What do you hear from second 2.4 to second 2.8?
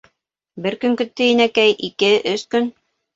көн...